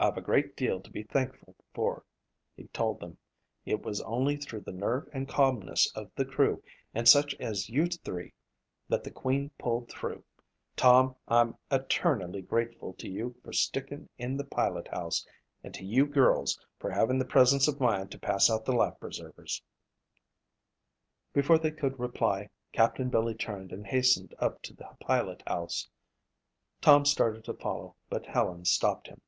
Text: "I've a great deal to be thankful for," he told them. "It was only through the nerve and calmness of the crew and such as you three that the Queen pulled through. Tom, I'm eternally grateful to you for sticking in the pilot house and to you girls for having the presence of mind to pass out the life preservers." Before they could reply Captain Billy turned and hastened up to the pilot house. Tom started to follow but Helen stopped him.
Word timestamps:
"I've 0.00 0.16
a 0.16 0.20
great 0.20 0.54
deal 0.56 0.80
to 0.82 0.92
be 0.92 1.02
thankful 1.02 1.56
for," 1.74 2.04
he 2.56 2.68
told 2.68 3.00
them. 3.00 3.18
"It 3.66 3.82
was 3.82 4.00
only 4.02 4.36
through 4.36 4.60
the 4.60 4.70
nerve 4.72 5.08
and 5.12 5.28
calmness 5.28 5.90
of 5.92 6.08
the 6.14 6.24
crew 6.24 6.62
and 6.94 7.08
such 7.08 7.34
as 7.40 7.68
you 7.68 7.86
three 7.88 8.32
that 8.88 9.02
the 9.02 9.10
Queen 9.10 9.50
pulled 9.58 9.90
through. 9.90 10.22
Tom, 10.76 11.16
I'm 11.26 11.56
eternally 11.68 12.42
grateful 12.42 12.92
to 12.92 13.08
you 13.08 13.34
for 13.42 13.52
sticking 13.52 14.08
in 14.18 14.36
the 14.36 14.44
pilot 14.44 14.86
house 14.86 15.26
and 15.64 15.74
to 15.74 15.84
you 15.84 16.06
girls 16.06 16.64
for 16.78 16.90
having 16.92 17.18
the 17.18 17.24
presence 17.24 17.66
of 17.66 17.80
mind 17.80 18.12
to 18.12 18.20
pass 18.20 18.48
out 18.48 18.64
the 18.64 18.70
life 18.76 19.00
preservers." 19.00 19.60
Before 21.32 21.58
they 21.58 21.72
could 21.72 21.98
reply 21.98 22.50
Captain 22.70 23.08
Billy 23.08 23.34
turned 23.34 23.72
and 23.72 23.84
hastened 23.84 24.32
up 24.38 24.62
to 24.62 24.72
the 24.74 24.94
pilot 25.00 25.42
house. 25.44 25.88
Tom 26.80 27.04
started 27.04 27.42
to 27.46 27.54
follow 27.54 27.96
but 28.08 28.26
Helen 28.26 28.64
stopped 28.64 29.08
him. 29.08 29.20